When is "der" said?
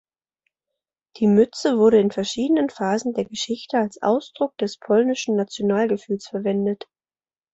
3.13-3.25